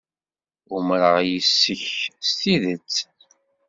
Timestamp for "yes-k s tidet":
1.29-2.95